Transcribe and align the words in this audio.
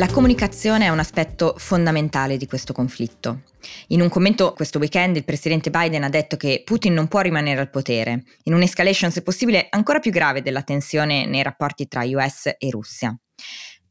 La 0.00 0.08
comunicazione 0.08 0.86
è 0.86 0.88
un 0.88 0.98
aspetto 0.98 1.56
fondamentale 1.58 2.38
di 2.38 2.46
questo 2.46 2.72
conflitto. 2.72 3.42
In 3.88 4.00
un 4.00 4.08
commento 4.08 4.54
questo 4.54 4.78
weekend 4.78 5.16
il 5.16 5.26
presidente 5.26 5.68
Biden 5.68 6.04
ha 6.04 6.08
detto 6.08 6.38
che 6.38 6.62
Putin 6.64 6.94
non 6.94 7.06
può 7.06 7.20
rimanere 7.20 7.60
al 7.60 7.68
potere, 7.68 8.22
in 8.44 8.54
un'escalation 8.54 9.10
se 9.10 9.20
possibile 9.20 9.66
ancora 9.68 9.98
più 9.98 10.10
grave 10.10 10.40
della 10.40 10.62
tensione 10.62 11.26
nei 11.26 11.42
rapporti 11.42 11.86
tra 11.86 12.06
US 12.06 12.46
e 12.46 12.70
Russia. 12.70 13.14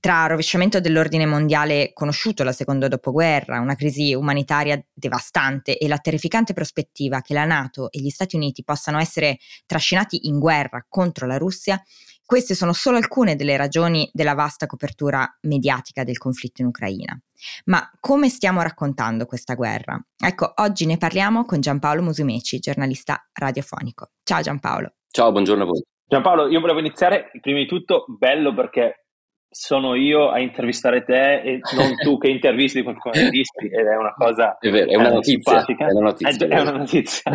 Tra 0.01 0.27
rovesciamento 0.27 0.79
dell'ordine 0.79 1.25
mondiale 1.25 1.91
conosciuto 1.93 2.45
la 2.45 2.53
seconda 2.53 2.87
dopoguerra, 2.87 3.59
una 3.59 3.75
crisi 3.75 4.13
umanitaria 4.13 4.81
devastante 4.93 5.77
e 5.77 5.89
la 5.89 5.97
terrificante 5.97 6.53
prospettiva 6.53 7.19
che 7.19 7.33
la 7.33 7.43
Nato 7.43 7.91
e 7.91 7.99
gli 7.99 8.09
Stati 8.09 8.37
Uniti 8.37 8.63
possano 8.63 8.97
essere 8.97 9.39
trascinati 9.65 10.27
in 10.27 10.39
guerra 10.39 10.85
contro 10.87 11.27
la 11.27 11.37
Russia, 11.37 11.83
queste 12.25 12.53
sono 12.55 12.71
solo 12.71 12.95
alcune 12.95 13.35
delle 13.35 13.57
ragioni 13.57 14.09
della 14.13 14.35
vasta 14.35 14.67
copertura 14.67 15.27
mediatica 15.41 16.03
del 16.03 16.17
conflitto 16.17 16.61
in 16.61 16.67
Ucraina. 16.67 17.19
Ma 17.65 17.91
come 17.99 18.29
stiamo 18.29 18.61
raccontando 18.61 19.25
questa 19.25 19.55
guerra? 19.55 19.99
Ecco, 20.15 20.53
oggi 20.57 20.85
ne 20.85 20.97
parliamo 20.97 21.43
con 21.43 21.59
Giampaolo 21.59 22.03
Musumeci, 22.03 22.59
giornalista 22.59 23.27
radiofonico. 23.33 24.11
Ciao 24.23 24.41
Giampaolo. 24.41 24.93
Ciao, 25.09 25.31
buongiorno 25.31 25.63
a 25.63 25.65
voi. 25.65 25.83
Giampaolo, 26.05 26.47
io 26.47 26.61
volevo 26.61 26.79
iniziare 26.79 27.31
prima 27.41 27.57
di 27.57 27.65
tutto 27.65 28.05
bello 28.07 28.53
perché 28.53 29.08
sono 29.49 29.95
io 29.95 30.29
a 30.29 30.39
intervistare 30.39 31.03
te 31.03 31.41
e 31.41 31.59
non 31.75 31.95
tu 31.95 32.17
che 32.17 32.29
intervisti 32.29 32.83
qualcuno 32.83 33.15
dei 33.15 33.29
dischi 33.29 33.65
ed 33.65 33.85
è 33.85 33.95
una 33.95 34.13
cosa 34.13 34.57
è, 34.59 34.69
vero, 34.69 34.91
è 34.91 34.95
una 34.95 35.09
notizia, 35.09 35.65
è 35.65 35.91
una 35.91 36.01
notizia, 36.01 36.47
è, 36.47 36.49
è 36.49 36.59
una 36.59 36.71
notizia. 36.71 37.31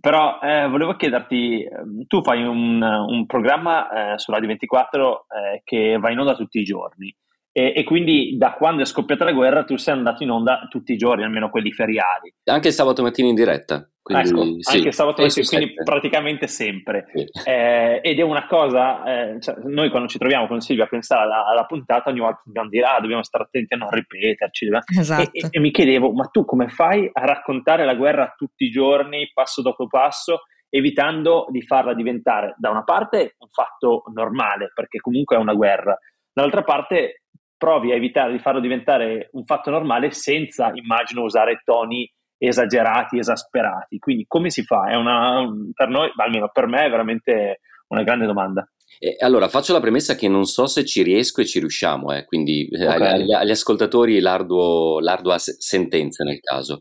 Però 0.00 0.38
eh, 0.40 0.66
volevo 0.68 0.96
chiederti, 0.96 1.62
ehm, 1.62 2.06
tu 2.06 2.22
fai 2.22 2.42
un, 2.42 2.82
un 2.82 3.26
programma 3.26 4.14
eh, 4.14 4.18
su 4.18 4.32
Radio 4.32 4.48
24 4.48 5.26
eh, 5.28 5.60
che 5.62 5.98
va 5.98 6.10
in 6.10 6.18
onda 6.18 6.34
tutti 6.34 6.58
i 6.58 6.64
giorni 6.64 7.14
e, 7.52 7.72
e, 7.74 7.84
quindi 7.84 8.36
da 8.36 8.52
quando 8.52 8.82
è 8.82 8.84
scoppiata 8.84 9.24
la 9.24 9.32
guerra 9.32 9.64
tu 9.64 9.76
sei 9.76 9.94
andato 9.94 10.22
in 10.22 10.30
onda 10.30 10.66
tutti 10.70 10.92
i 10.92 10.96
giorni, 10.96 11.24
almeno 11.24 11.50
quelli 11.50 11.72
feriali. 11.72 12.32
Anche 12.44 12.68
il 12.68 12.74
sabato 12.74 13.02
mattina 13.02 13.28
in 13.28 13.34
diretta. 13.34 13.88
Quindi, 14.00 14.28
ecco, 14.28 14.44
sì, 14.60 14.76
anche 14.76 14.92
sabato 14.92 15.22
mattina, 15.22 15.46
quindi 15.46 15.74
praticamente 15.82 16.46
sempre. 16.46 17.06
Sì. 17.12 17.26
Eh, 17.44 18.00
ed 18.02 18.18
è 18.18 18.22
una 18.22 18.46
cosa, 18.46 19.04
eh, 19.04 19.40
cioè, 19.40 19.56
noi 19.64 19.90
quando 19.90 20.08
ci 20.08 20.18
troviamo 20.18 20.46
con 20.46 20.60
Silvia 20.60 20.84
a 20.84 20.88
pensare 20.88 21.22
alla, 21.22 21.44
alla 21.46 21.64
puntata, 21.64 22.10
ogni 22.10 22.20
volta 22.20 22.40
dobbiamo 22.44 22.68
dire, 22.68 22.86
ah, 22.86 23.00
dobbiamo 23.00 23.24
stare 23.24 23.44
attenti 23.44 23.74
a 23.74 23.78
non 23.78 23.90
ripeterci. 23.90 24.68
Esatto. 24.96 25.22
E, 25.22 25.28
e, 25.32 25.48
e 25.50 25.60
mi 25.60 25.72
chiedevo, 25.72 26.12
ma 26.12 26.26
tu 26.26 26.44
come 26.44 26.68
fai 26.68 27.10
a 27.12 27.24
raccontare 27.24 27.84
la 27.84 27.94
guerra 27.94 28.32
tutti 28.36 28.64
i 28.64 28.70
giorni, 28.70 29.30
passo 29.34 29.60
dopo 29.60 29.86
passo? 29.86 30.42
evitando 30.72 31.46
di 31.50 31.62
farla 31.62 31.94
diventare 31.94 32.54
da 32.56 32.70
una 32.70 32.84
parte 32.84 33.34
un 33.38 33.48
fatto 33.50 34.04
normale, 34.14 34.70
perché 34.72 35.00
comunque 35.00 35.34
è 35.34 35.40
una 35.40 35.52
guerra, 35.52 35.98
dall'altra 36.32 36.62
parte 36.62 37.24
provi 37.60 37.92
a 37.92 37.94
evitare 37.94 38.32
di 38.32 38.38
farlo 38.38 38.58
diventare 38.58 39.28
un 39.32 39.44
fatto 39.44 39.68
normale 39.68 40.12
senza, 40.12 40.70
immagino, 40.72 41.24
usare 41.24 41.60
toni 41.62 42.10
esagerati, 42.38 43.18
esasperati. 43.18 43.98
Quindi 43.98 44.24
come 44.26 44.48
si 44.48 44.62
fa? 44.62 44.88
È 44.88 44.94
una, 44.94 45.46
per 45.74 45.88
noi, 45.88 46.10
almeno 46.16 46.48
per 46.50 46.66
me, 46.66 46.86
è 46.86 46.88
veramente 46.88 47.60
una 47.88 48.02
grande 48.02 48.24
domanda. 48.24 48.66
Eh, 48.98 49.16
allora, 49.18 49.48
faccio 49.48 49.74
la 49.74 49.80
premessa 49.80 50.14
che 50.14 50.26
non 50.26 50.46
so 50.46 50.66
se 50.66 50.86
ci 50.86 51.02
riesco 51.02 51.42
e 51.42 51.46
ci 51.46 51.58
riusciamo, 51.58 52.12
eh, 52.12 52.24
quindi 52.24 52.66
eh, 52.68 52.86
okay. 52.86 53.12
agli, 53.12 53.32
agli, 53.32 53.50
ascoltatori 53.50 54.20
l'arduo, 54.20 54.98
l'ardua 55.00 55.36
sentenza 55.38 56.24
nel 56.24 56.40
caso. 56.40 56.78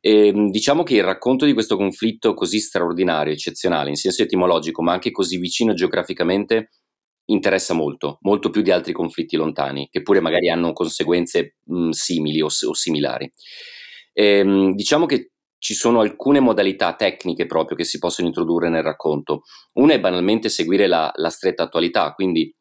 Eh, 0.00 0.32
diciamo 0.50 0.84
che 0.84 0.94
il 0.94 1.04
racconto 1.04 1.46
di 1.46 1.52
questo 1.52 1.76
conflitto 1.76 2.34
così 2.34 2.60
straordinario, 2.60 3.32
eccezionale, 3.32 3.90
in 3.90 3.96
senso 3.96 4.22
etimologico, 4.22 4.82
ma 4.82 4.92
anche 4.92 5.10
così 5.10 5.36
vicino 5.36 5.74
geograficamente, 5.74 6.70
interessa 7.26 7.74
molto, 7.74 8.18
molto 8.22 8.50
più 8.50 8.62
di 8.62 8.70
altri 8.70 8.92
conflitti 8.92 9.36
lontani, 9.36 9.88
che 9.90 10.02
pure 10.02 10.20
magari 10.20 10.50
hanno 10.50 10.72
conseguenze 10.72 11.56
mh, 11.64 11.90
simili 11.90 12.40
o, 12.40 12.46
o 12.46 12.74
similari. 12.74 13.30
Ehm, 14.12 14.74
diciamo 14.74 15.06
che 15.06 15.32
ci 15.58 15.74
sono 15.74 16.00
alcune 16.00 16.40
modalità 16.40 16.94
tecniche 16.94 17.46
proprio 17.46 17.76
che 17.76 17.84
si 17.84 17.98
possono 17.98 18.26
introdurre 18.26 18.68
nel 18.68 18.82
racconto. 18.82 19.42
Una 19.74 19.94
è 19.94 20.00
banalmente 20.00 20.48
seguire 20.48 20.88
la, 20.88 21.10
la 21.14 21.30
stretta 21.30 21.62
attualità, 21.62 22.12
quindi 22.14 22.52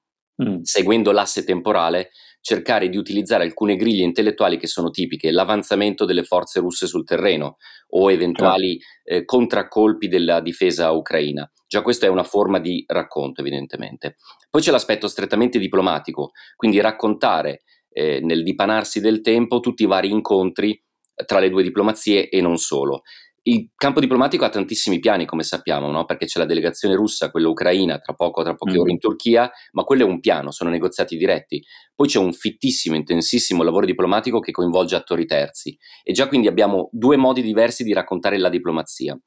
mm. 0.43 0.61
seguendo 0.61 1.11
l'asse 1.11 1.43
temporale 1.43 2.11
cercare 2.41 2.89
di 2.89 2.97
utilizzare 2.97 3.43
alcune 3.43 3.75
griglie 3.75 4.03
intellettuali 4.03 4.57
che 4.57 4.67
sono 4.67 4.89
tipiche, 4.89 5.31
l'avanzamento 5.31 6.05
delle 6.05 6.23
forze 6.23 6.59
russe 6.59 6.87
sul 6.87 7.05
terreno 7.05 7.57
o 7.89 8.11
eventuali 8.11 8.79
eh, 9.03 9.23
contraccolpi 9.23 10.07
della 10.07 10.41
difesa 10.41 10.91
ucraina. 10.91 11.49
Già 11.67 11.81
questa 11.83 12.07
è 12.07 12.09
una 12.09 12.23
forma 12.23 12.59
di 12.59 12.83
racconto, 12.87 13.41
evidentemente. 13.41 14.15
Poi 14.49 14.61
c'è 14.61 14.71
l'aspetto 14.71 15.07
strettamente 15.07 15.59
diplomatico, 15.59 16.31
quindi 16.55 16.81
raccontare 16.81 17.61
eh, 17.89 18.19
nel 18.21 18.43
dipanarsi 18.43 18.99
del 18.99 19.21
tempo 19.21 19.59
tutti 19.59 19.83
i 19.83 19.87
vari 19.87 20.09
incontri 20.09 20.81
tra 21.25 21.39
le 21.39 21.49
due 21.49 21.63
diplomazie 21.63 22.29
e 22.29 22.41
non 22.41 22.57
solo. 22.57 23.03
Il 23.43 23.71
campo 23.75 23.99
diplomatico 23.99 24.45
ha 24.45 24.49
tantissimi 24.49 24.99
piani, 24.99 25.25
come 25.25 25.41
sappiamo, 25.41 25.89
no? 25.89 26.05
perché 26.05 26.25
c'è 26.27 26.37
la 26.37 26.45
delegazione 26.45 26.93
russa, 26.93 27.31
quella 27.31 27.47
ucraina, 27.47 27.97
tra 27.97 28.13
poco, 28.13 28.43
tra 28.43 28.53
poche 28.53 28.77
mm. 28.77 28.79
ore 28.79 28.91
in 28.91 28.99
Turchia, 28.99 29.49
ma 29.71 29.83
quello 29.83 30.03
è 30.03 30.07
un 30.07 30.19
piano, 30.19 30.51
sono 30.51 30.69
negoziati 30.69 31.17
diretti. 31.17 31.63
Poi 31.95 32.07
c'è 32.07 32.19
un 32.19 32.33
fittissimo, 32.33 32.95
intensissimo 32.95 33.63
lavoro 33.63 33.87
diplomatico 33.87 34.39
che 34.39 34.51
coinvolge 34.51 34.95
attori 34.95 35.25
terzi 35.25 35.75
e 36.03 36.13
già 36.13 36.27
quindi 36.27 36.47
abbiamo 36.47 36.89
due 36.91 37.17
modi 37.17 37.41
diversi 37.41 37.83
di 37.83 37.93
raccontare 37.93 38.37
la 38.37 38.49
diplomazia. 38.49 39.19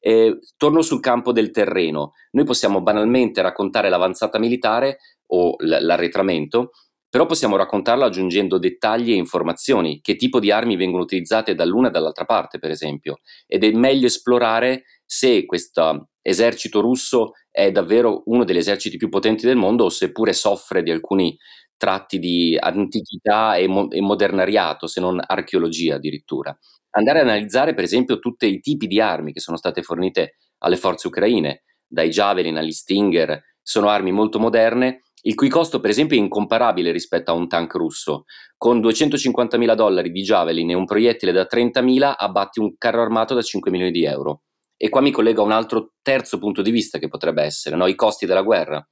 E 0.00 0.38
torno 0.56 0.80
sul 0.80 1.00
campo 1.00 1.32
del 1.32 1.50
terreno. 1.50 2.12
Noi 2.30 2.44
possiamo 2.44 2.80
banalmente 2.80 3.42
raccontare 3.42 3.88
l'avanzata 3.88 4.38
militare 4.38 4.98
o 5.30 5.56
l- 5.58 5.78
l'arretramento, 5.80 6.70
però 7.08 7.26
possiamo 7.26 7.56
raccontarlo 7.56 8.04
aggiungendo 8.04 8.58
dettagli 8.58 9.12
e 9.12 9.16
informazioni, 9.16 10.00
che 10.00 10.16
tipo 10.16 10.40
di 10.40 10.50
armi 10.50 10.76
vengono 10.76 11.02
utilizzate 11.02 11.54
dall'una 11.54 11.88
e 11.88 11.90
dall'altra 11.90 12.24
parte, 12.24 12.58
per 12.58 12.70
esempio, 12.70 13.18
ed 13.46 13.64
è 13.64 13.70
meglio 13.72 14.06
esplorare 14.06 14.84
se 15.04 15.46
questo 15.46 16.08
esercito 16.20 16.80
russo 16.80 17.32
è 17.50 17.72
davvero 17.72 18.22
uno 18.26 18.44
degli 18.44 18.58
eserciti 18.58 18.98
più 18.98 19.08
potenti 19.08 19.46
del 19.46 19.56
mondo 19.56 19.84
o 19.84 19.88
seppure 19.88 20.34
soffre 20.34 20.82
di 20.82 20.90
alcuni 20.90 21.36
tratti 21.78 22.18
di 22.18 22.56
antichità 22.60 23.56
e, 23.56 23.66
mo- 23.68 23.90
e 23.90 24.00
modernariato, 24.02 24.86
se 24.86 25.00
non 25.00 25.18
archeologia 25.24 25.94
addirittura. 25.94 26.56
Andare 26.90 27.20
a 27.20 27.22
analizzare, 27.22 27.72
per 27.72 27.84
esempio, 27.84 28.18
tutti 28.18 28.46
i 28.46 28.60
tipi 28.60 28.86
di 28.86 29.00
armi 29.00 29.32
che 29.32 29.40
sono 29.40 29.56
state 29.56 29.82
fornite 29.82 30.36
alle 30.58 30.76
forze 30.76 31.06
ucraine, 31.06 31.62
dai 31.86 32.10
Javelin 32.10 32.58
agli 32.58 32.72
Stinger, 32.72 33.40
sono 33.62 33.88
armi 33.88 34.12
molto 34.12 34.38
moderne 34.38 35.02
il 35.22 35.34
cui 35.34 35.48
costo 35.48 35.80
per 35.80 35.90
esempio 35.90 36.16
è 36.16 36.20
incomparabile 36.20 36.92
rispetto 36.92 37.30
a 37.30 37.34
un 37.34 37.48
tank 37.48 37.74
russo. 37.74 38.24
Con 38.56 38.80
250.000 38.80 39.74
dollari 39.74 40.10
di 40.10 40.22
Javelin 40.22 40.70
e 40.70 40.74
un 40.74 40.84
proiettile 40.84 41.32
da 41.32 41.46
30.000 41.50 42.14
abbatti 42.16 42.60
un 42.60 42.76
carro 42.76 43.02
armato 43.02 43.34
da 43.34 43.42
5 43.42 43.70
milioni 43.70 43.92
di 43.92 44.04
euro. 44.04 44.42
E 44.76 44.88
qua 44.88 45.00
mi 45.00 45.10
collego 45.10 45.42
a 45.42 45.46
un 45.46 45.52
altro 45.52 45.94
terzo 46.02 46.38
punto 46.38 46.62
di 46.62 46.70
vista 46.70 46.98
che 46.98 47.08
potrebbe 47.08 47.42
essere, 47.42 47.76
no? 47.76 47.86
i 47.86 47.94
costi 47.94 48.26
della 48.26 48.42
guerra. 48.42 48.86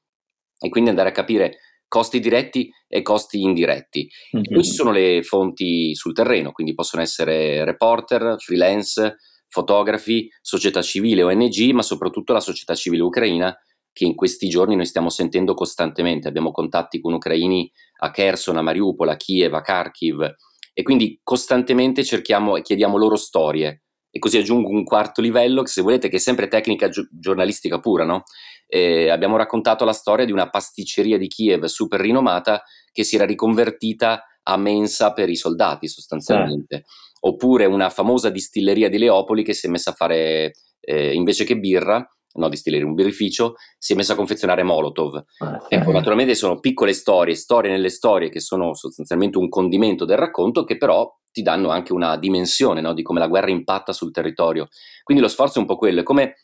E 0.58 0.68
quindi 0.68 0.90
andare 0.90 1.10
a 1.10 1.12
capire 1.12 1.58
costi 1.88 2.18
diretti 2.18 2.70
e 2.88 3.02
costi 3.02 3.42
indiretti. 3.42 4.08
Mm-hmm. 4.36 4.44
E 4.46 4.54
poi 4.54 4.64
ci 4.64 4.72
sono 4.72 4.90
le 4.90 5.22
fonti 5.22 5.94
sul 5.94 6.12
terreno, 6.12 6.52
quindi 6.52 6.74
possono 6.74 7.02
essere 7.02 7.64
reporter, 7.64 8.36
freelance, 8.38 9.16
fotografi, 9.48 10.28
società 10.40 10.82
civile, 10.82 11.22
ONG, 11.22 11.70
ma 11.72 11.82
soprattutto 11.82 12.32
la 12.32 12.40
società 12.40 12.74
civile 12.74 13.02
ucraina 13.02 13.56
che 13.96 14.04
in 14.04 14.14
questi 14.14 14.50
giorni 14.50 14.76
noi 14.76 14.84
stiamo 14.84 15.08
sentendo 15.08 15.54
costantemente. 15.54 16.28
Abbiamo 16.28 16.50
contatti 16.50 17.00
con 17.00 17.14
ucraini 17.14 17.72
a 18.00 18.10
Kherson, 18.10 18.58
a 18.58 18.60
Mariupol, 18.60 19.08
a 19.08 19.16
Kiev, 19.16 19.54
a 19.54 19.62
Kharkiv 19.62 20.34
e 20.74 20.82
quindi 20.82 21.18
costantemente 21.22 22.04
cerchiamo 22.04 22.56
e 22.56 22.60
chiediamo 22.60 22.98
loro 22.98 23.16
storie. 23.16 23.84
E 24.10 24.18
così 24.18 24.36
aggiungo 24.36 24.68
un 24.68 24.84
quarto 24.84 25.22
livello, 25.22 25.62
che 25.62 25.70
se 25.70 25.80
volete, 25.80 26.10
che 26.10 26.16
è 26.16 26.18
sempre 26.18 26.48
tecnica 26.48 26.90
gi- 26.90 27.08
giornalistica 27.10 27.80
pura, 27.80 28.04
no? 28.04 28.24
Eh, 28.66 29.08
abbiamo 29.08 29.38
raccontato 29.38 29.86
la 29.86 29.94
storia 29.94 30.26
di 30.26 30.32
una 30.32 30.50
pasticceria 30.50 31.16
di 31.16 31.28
Kiev 31.28 31.64
super 31.64 31.98
rinomata 31.98 32.62
che 32.92 33.02
si 33.02 33.14
era 33.14 33.24
riconvertita 33.24 34.24
a 34.42 34.56
mensa 34.58 35.14
per 35.14 35.30
i 35.30 35.36
soldati 35.36 35.88
sostanzialmente. 35.88 36.76
Eh. 36.76 36.84
Oppure 37.20 37.64
una 37.64 37.88
famosa 37.88 38.28
distilleria 38.28 38.90
di 38.90 38.98
Leopoli 38.98 39.42
che 39.42 39.54
si 39.54 39.68
è 39.68 39.70
messa 39.70 39.92
a 39.92 39.94
fare, 39.94 40.52
eh, 40.80 41.14
invece 41.14 41.44
che 41.44 41.58
birra, 41.58 42.06
no, 42.36 42.48
distilleria, 42.48 42.86
un 42.86 42.94
birrificio, 42.94 43.54
si 43.78 43.92
è 43.92 43.96
messo 43.96 44.12
a 44.12 44.16
confezionare 44.16 44.62
Molotov. 44.62 45.24
Ah, 45.38 45.64
ecco, 45.68 45.92
naturalmente 45.92 46.34
sono 46.34 46.60
piccole 46.60 46.92
storie, 46.92 47.34
storie 47.34 47.70
nelle 47.70 47.90
storie 47.90 48.28
che 48.28 48.40
sono 48.40 48.74
sostanzialmente 48.74 49.38
un 49.38 49.48
condimento 49.48 50.04
del 50.04 50.18
racconto 50.18 50.64
che 50.64 50.76
però 50.76 51.10
ti 51.30 51.42
danno 51.42 51.68
anche 51.68 51.92
una 51.92 52.16
dimensione 52.16 52.80
no? 52.80 52.94
di 52.94 53.02
come 53.02 53.20
la 53.20 53.28
guerra 53.28 53.50
impatta 53.50 53.92
sul 53.92 54.10
territorio. 54.10 54.68
Quindi 55.02 55.22
lo 55.22 55.28
sforzo 55.28 55.58
è 55.58 55.60
un 55.60 55.66
po' 55.66 55.76
quello, 55.76 56.00
è 56.00 56.02
come 56.02 56.36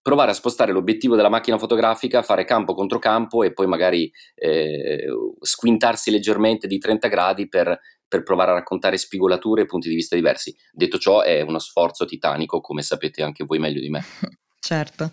provare 0.00 0.30
a 0.30 0.34
spostare 0.34 0.72
l'obiettivo 0.72 1.16
della 1.16 1.28
macchina 1.28 1.58
fotografica, 1.58 2.22
fare 2.22 2.46
campo 2.46 2.72
contro 2.72 2.98
campo 2.98 3.42
e 3.42 3.52
poi 3.52 3.66
magari 3.66 4.10
eh, 4.34 5.04
squintarsi 5.38 6.10
leggermente 6.10 6.66
di 6.66 6.78
30 6.78 7.08
gradi 7.08 7.46
per, 7.46 7.78
per, 8.08 8.22
provare 8.22 8.52
a 8.52 8.54
raccontare 8.54 8.96
spigolature 8.96 9.62
e 9.62 9.66
punti 9.66 9.90
di 9.90 9.94
vista 9.94 10.16
diversi. 10.16 10.56
Detto 10.72 10.96
ciò, 10.96 11.20
è 11.20 11.42
uno 11.42 11.58
sforzo 11.58 12.06
titanico, 12.06 12.62
come 12.62 12.80
sapete 12.80 13.22
anche 13.22 13.44
voi 13.44 13.58
meglio 13.58 13.80
di 13.80 13.90
me. 13.90 14.02
Certo, 14.60 15.12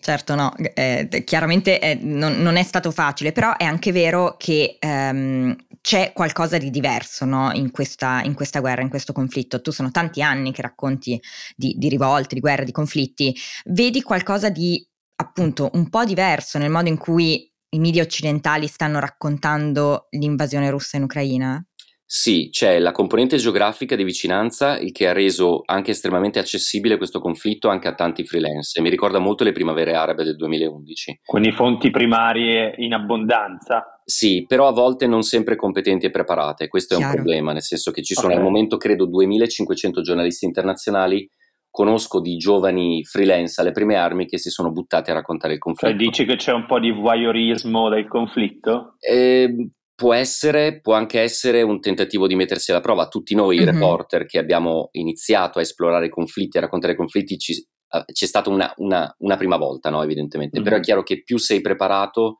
certo 0.00 0.34
no, 0.34 0.54
eh, 0.56 1.22
chiaramente 1.24 1.80
eh, 1.80 1.98
non, 2.00 2.40
non, 2.40 2.56
è 2.56 2.62
stato 2.62 2.90
facile, 2.90 3.32
però 3.32 3.56
è 3.56 3.64
anche 3.64 3.92
vero 3.92 4.36
che 4.38 4.76
ehm, 4.78 5.54
c'è 5.80 6.12
qualcosa 6.12 6.56
di 6.56 6.70
diverso 6.70 7.24
no? 7.24 7.52
in, 7.52 7.70
questa, 7.72 8.22
in, 8.22 8.34
questa, 8.34 8.60
guerra, 8.60 8.82
in 8.82 8.88
questo 8.88 9.12
conflitto. 9.12 9.60
Tu 9.60 9.70
sono 9.70 9.90
tanti 9.90 10.22
anni 10.22 10.52
che 10.52 10.62
racconti 10.62 11.20
di, 11.54 11.74
di 11.76 11.88
rivolte, 11.88 12.34
di 12.34 12.40
guerre, 12.40 12.64
di 12.64 12.72
conflitti, 12.72 13.36
vedi 13.66 14.02
qualcosa 14.02 14.48
di 14.50 14.84
appunto 15.16 15.70
un 15.74 15.88
po' 15.88 16.04
diverso 16.04 16.58
nel 16.58 16.70
modo 16.70 16.88
in 16.88 16.98
cui 16.98 17.50
i 17.70 17.78
media 17.78 18.02
occidentali 18.02 18.66
stanno 18.66 18.98
raccontando 18.98 20.06
l'invasione 20.10 20.70
russa 20.70 20.96
in 20.96 21.02
Ucraina? 21.02 21.64
Sì, 22.08 22.50
c'è 22.52 22.78
la 22.78 22.92
componente 22.92 23.36
geografica 23.36 23.96
di 23.96 24.04
vicinanza, 24.04 24.78
il 24.78 24.92
che 24.92 25.08
ha 25.08 25.12
reso 25.12 25.62
anche 25.64 25.90
estremamente 25.90 26.38
accessibile 26.38 26.98
questo 26.98 27.18
conflitto 27.18 27.68
anche 27.68 27.88
a 27.88 27.94
tanti 27.94 28.24
freelance. 28.24 28.80
Mi 28.80 28.90
ricorda 28.90 29.18
molto 29.18 29.42
le 29.42 29.50
primavere 29.50 29.94
arabe 29.94 30.22
del 30.22 30.36
2011. 30.36 31.22
Quindi 31.24 31.50
fonti 31.50 31.90
primarie 31.90 32.74
in 32.78 32.94
abbondanza? 32.94 34.00
Sì, 34.04 34.44
però 34.46 34.68
a 34.68 34.72
volte 34.72 35.08
non 35.08 35.22
sempre 35.22 35.56
competenti 35.56 36.06
e 36.06 36.10
preparate. 36.10 36.68
Questo 36.68 36.94
è 36.94 36.98
Chiaro. 36.98 37.12
un 37.12 37.22
problema, 37.22 37.52
nel 37.52 37.62
senso 37.62 37.90
che 37.90 38.04
ci 38.04 38.14
sono 38.14 38.28
okay. 38.28 38.38
al 38.38 38.44
momento 38.44 38.76
credo 38.76 39.06
2500 39.06 40.00
giornalisti 40.00 40.44
internazionali 40.44 41.28
conosco 41.68 42.20
di 42.20 42.36
giovani 42.36 43.04
freelance 43.04 43.60
alle 43.60 43.72
prime 43.72 43.96
armi 43.96 44.26
che 44.26 44.38
si 44.38 44.48
sono 44.48 44.70
buttati 44.70 45.10
a 45.10 45.14
raccontare 45.14 45.54
il 45.54 45.58
conflitto. 45.58 45.92
Cioè 45.92 46.06
dici 46.06 46.24
che 46.24 46.36
c'è 46.36 46.52
un 46.52 46.66
po' 46.66 46.78
di 46.78 46.92
voyeurismo 46.92 47.88
del 47.90 48.06
conflitto? 48.06 48.94
Eh, 49.00 49.70
può 49.96 50.12
essere, 50.12 50.80
può 50.80 50.92
anche 50.92 51.20
essere 51.20 51.62
un 51.62 51.80
tentativo 51.80 52.28
di 52.28 52.36
mettersi 52.36 52.70
alla 52.70 52.80
prova. 52.80 53.08
Tutti 53.08 53.34
noi 53.34 53.56
mm-hmm. 53.56 53.66
reporter 53.66 54.26
che 54.26 54.38
abbiamo 54.38 54.90
iniziato 54.92 55.58
a 55.58 55.62
esplorare 55.62 56.06
i 56.06 56.10
conflitti, 56.10 56.58
a 56.58 56.60
raccontare 56.60 56.92
i 56.92 56.96
conflitti, 56.96 57.38
ci, 57.38 57.66
uh, 57.88 58.04
c'è 58.04 58.26
stata 58.26 58.50
una, 58.50 58.72
una, 58.76 59.12
una, 59.18 59.36
prima 59.36 59.56
volta, 59.56 59.90
no? 59.90 60.02
evidentemente, 60.02 60.58
mm-hmm. 60.58 60.68
però 60.68 60.80
è 60.80 60.84
chiaro 60.84 61.02
che 61.02 61.22
più 61.24 61.38
sei 61.38 61.62
preparato 61.62 62.38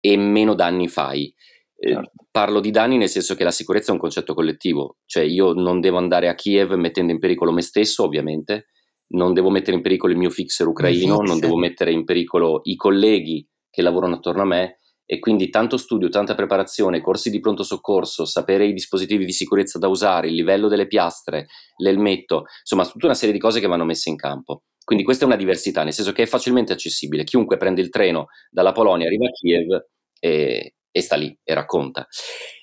e 0.00 0.16
meno 0.16 0.54
danni 0.54 0.88
fai. 0.88 1.32
Eh, 1.80 1.92
certo. 1.92 2.10
parlo 2.32 2.58
di 2.58 2.72
danni 2.72 2.96
nel 2.96 3.08
senso 3.08 3.36
che 3.36 3.44
la 3.44 3.52
sicurezza 3.52 3.90
è 3.90 3.94
un 3.94 4.00
concetto 4.00 4.34
collettivo, 4.34 4.96
cioè 5.04 5.22
io 5.22 5.52
non 5.52 5.78
devo 5.78 5.98
andare 5.98 6.28
a 6.28 6.34
Kiev 6.34 6.72
mettendo 6.72 7.12
in 7.12 7.20
pericolo 7.20 7.52
me 7.52 7.62
stesso, 7.62 8.02
ovviamente, 8.02 8.66
non 9.10 9.32
devo 9.32 9.50
mettere 9.50 9.76
in 9.76 9.82
pericolo 9.82 10.12
il 10.12 10.18
mio 10.18 10.30
fixer 10.30 10.66
ucraino, 10.66 11.18
fixer. 11.18 11.28
non 11.28 11.38
devo 11.38 11.56
mettere 11.56 11.92
in 11.92 12.04
pericolo 12.04 12.62
i 12.64 12.74
colleghi 12.74 13.46
che 13.70 13.82
lavorano 13.82 14.16
attorno 14.16 14.42
a 14.42 14.46
me, 14.46 14.77
e 15.10 15.20
quindi 15.20 15.48
tanto 15.48 15.78
studio, 15.78 16.10
tanta 16.10 16.34
preparazione, 16.34 17.00
corsi 17.00 17.30
di 17.30 17.40
pronto 17.40 17.62
soccorso, 17.62 18.26
sapere 18.26 18.66
i 18.66 18.74
dispositivi 18.74 19.24
di 19.24 19.32
sicurezza 19.32 19.78
da 19.78 19.88
usare, 19.88 20.28
il 20.28 20.34
livello 20.34 20.68
delle 20.68 20.86
piastre, 20.86 21.46
l'elmetto, 21.78 22.44
insomma 22.60 22.84
tutta 22.84 23.06
una 23.06 23.14
serie 23.14 23.32
di 23.32 23.40
cose 23.40 23.58
che 23.58 23.66
vanno 23.66 23.86
messe 23.86 24.10
in 24.10 24.16
campo. 24.16 24.64
Quindi 24.84 25.06
questa 25.06 25.24
è 25.24 25.26
una 25.26 25.36
diversità, 25.36 25.82
nel 25.82 25.94
senso 25.94 26.12
che 26.12 26.24
è 26.24 26.26
facilmente 26.26 26.74
accessibile. 26.74 27.24
Chiunque 27.24 27.56
prende 27.56 27.80
il 27.80 27.88
treno 27.88 28.26
dalla 28.50 28.72
Polonia, 28.72 29.06
arriva 29.06 29.24
a 29.24 29.30
Kiev 29.30 29.86
e, 30.20 30.74
e 30.90 31.00
sta 31.00 31.16
lì 31.16 31.34
e 31.42 31.54
racconta. 31.54 32.06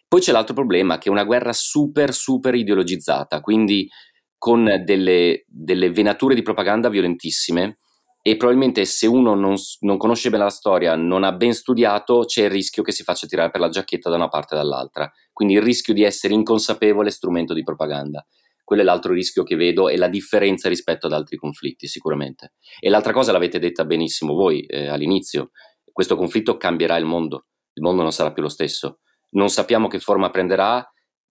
Poi 0.07 0.21
c'è 0.21 0.31
l'altro 0.31 0.53
problema, 0.53 0.99
che 0.99 1.09
è 1.09 1.11
una 1.11 1.23
guerra 1.23 1.51
super, 1.51 2.13
super 2.13 2.53
ideologizzata, 2.53 3.41
quindi 3.41 3.87
con 4.37 4.83
delle, 4.85 5.45
delle 5.47 5.89
venature 5.89 6.35
di 6.35 6.43
propaganda 6.43 6.89
violentissime 6.89 7.77
e 8.27 8.37
probabilmente 8.37 8.85
se 8.85 9.05
uno 9.05 9.35
non, 9.35 9.53
non, 9.81 9.97
conosce 9.97 10.31
bene 10.31 10.45
la 10.45 10.49
storia, 10.49 10.95
non 10.95 11.23
ha 11.23 11.31
ben 11.31 11.53
studiato, 11.53 12.21
c'è 12.21 12.45
il 12.45 12.49
rischio 12.49 12.81
che 12.81 12.91
si 12.91 13.03
faccia 13.03 13.27
tirare 13.27 13.51
per 13.51 13.61
la 13.61 13.69
giacchetta 13.69 14.09
da 14.09 14.15
una 14.15 14.29
parte 14.29 14.55
e 14.55 14.57
dall'altra. 14.57 15.11
Quindi 15.31 15.53
il 15.53 15.61
rischio 15.61 15.93
di 15.93 16.01
essere 16.01 16.33
inconsapevole 16.33 17.11
strumento 17.11 17.53
di 17.53 17.61
propaganda. 17.61 18.25
Quello 18.63 18.81
è 18.81 18.85
l'altro 18.85 19.13
rischio 19.13 19.43
che 19.43 19.55
vedo 19.55 19.89
e 19.89 19.97
la 19.97 20.07
differenza 20.07 20.67
rispetto 20.69 21.05
ad 21.05 21.13
altri 21.13 21.37
conflitti, 21.37 21.85
sicuramente. 21.85 22.53
E 22.79 22.89
l'altra 22.89 23.13
cosa 23.13 23.31
l'avete 23.31 23.59
detta 23.59 23.85
benissimo 23.85 24.33
voi 24.33 24.65
eh, 24.65 24.87
all'inizio, 24.87 25.51
questo 25.91 26.15
conflitto 26.15 26.57
cambierà 26.57 26.97
il 26.97 27.05
mondo, 27.05 27.45
il 27.73 27.83
mondo 27.83 28.01
non 28.01 28.11
sarà 28.11 28.33
più 28.33 28.41
lo 28.41 28.49
stesso. 28.49 29.01
Non 29.33 29.49
sappiamo 29.49 29.87
che 29.87 29.99
forma 29.99 30.31
prenderà, 30.31 30.83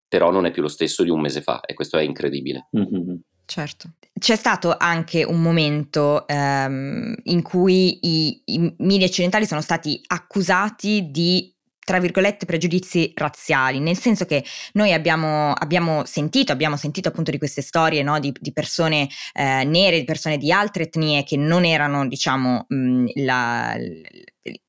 però 0.07 0.31
non 0.31 0.47
è 0.47 0.53
più 0.53 0.63
lo 0.63 0.69
stesso 0.69 1.03
di 1.03 1.11
un 1.11 1.21
mese 1.21 1.43
fa 1.43 1.59
e 1.63 1.75
questo 1.75 1.99
è 1.99 2.03
incredibile. 2.03 2.69
Mm-hmm. 2.77 3.17
Certo. 3.47 3.91
C'è 4.19 4.37
stato 4.37 4.75
anche 4.79 5.25
un 5.25 5.43
momento 5.43 6.27
ehm, 6.29 7.15
in 7.25 7.43
cui 7.43 7.99
i, 8.03 8.43
i 8.45 8.75
media 8.79 9.07
occidentali 9.07 9.45
sono 9.45 9.61
stati 9.61 10.01
accusati 10.07 11.11
di 11.11 11.55
tra 11.85 12.01
virgolette 12.01 12.47
pregiudizi 12.47 13.13
razziali, 13.15 13.79
nel 13.79 13.99
senso 13.99 14.25
che 14.25 14.43
noi 14.73 14.93
abbiamo, 14.93 15.53
abbiamo 15.53 16.05
sentito, 16.07 16.51
abbiamo 16.51 16.77
sentito 16.77 17.09
appunto 17.09 17.31
di 17.31 17.39
queste 17.39 17.61
storie 17.61 18.03
no, 18.03 18.19
di, 18.19 18.33
di, 18.41 18.53
persone 18.53 19.09
eh, 19.35 19.65
nere, 19.65 19.99
di 19.99 20.05
persone 20.05 20.39
di 20.39 20.51
altre 20.51 20.85
etnie 20.85 21.25
che 21.25 21.37
non 21.37 21.65
erano 21.65 22.09
diciamo 22.09 22.65
mh, 22.67 23.05
la, 23.17 23.77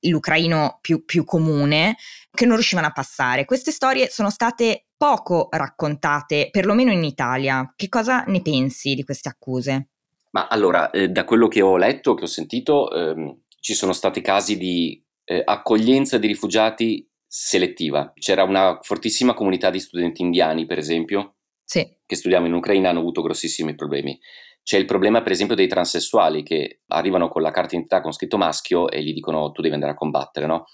l'ucraino 0.02 0.80
più, 0.82 1.06
più 1.06 1.24
comune, 1.24 1.96
che 2.32 2.46
non 2.46 2.56
riuscivano 2.56 2.88
a 2.88 2.92
passare. 2.92 3.46
Queste 3.46 3.72
storie 3.72 4.10
sono 4.10 4.30
state 4.30 4.85
poco 4.98 5.48
raccontate, 5.52 6.50
perlomeno 6.52 6.92
in 6.92 7.04
Italia. 7.04 7.74
Che 7.76 7.90
cosa 7.90 8.24
ne 8.28 8.42
pensi 8.42 8.96
di 8.96 9.04
queste 9.04 9.30
accuse? 9.30 9.90
Ma 10.32 10.48
allora, 10.48 10.90
eh, 10.90 11.10
da 11.10 11.24
quello 11.24 11.48
che 11.48 11.62
ho 11.62 11.78
letto, 11.78 12.14
che 12.14 12.24
ho 12.24 12.28
sentito, 12.28 12.92
ehm, 12.92 13.44
ci 13.60 13.74
sono 13.74 13.94
stati 13.94 14.22
casi 14.22 14.58
di 14.58 15.02
eh, 15.24 15.42
accoglienza 15.44 16.18
di 16.18 16.28
rifugiati 16.28 17.10
selettiva. 17.26 18.14
C'era 18.16 18.44
una 18.44 18.80
fortissima 18.82 19.34
comunità 19.34 19.70
di 19.70 19.80
studenti 19.80 20.22
indiani, 20.22 20.66
per 20.66 20.78
esempio, 20.78 21.36
sì. 21.64 21.86
che 22.06 22.16
studiavano 22.16 22.50
in 22.50 22.56
Ucraina, 22.56 22.90
hanno 22.90 23.00
avuto 23.00 23.22
grossissimi 23.22 23.76
problemi. 23.76 24.20
C'è 24.62 24.78
il 24.78 24.86
problema, 24.86 25.22
per 25.22 25.32
esempio, 25.32 25.56
dei 25.56 25.68
transessuali 25.68 26.44
che 26.44 26.82
arrivano 26.88 27.28
con 27.28 27.42
la 27.42 27.52
carta 27.52 27.70
d'identità 27.70 28.02
con 28.02 28.12
scritto 28.12 28.38
maschio 28.38 28.90
e 28.90 29.04
gli 29.04 29.14
dicono 29.14 29.52
tu 29.52 29.62
devi 29.62 29.74
andare 29.74 29.94
a 29.94 29.96
combattere, 29.96 30.48
no? 30.48 30.66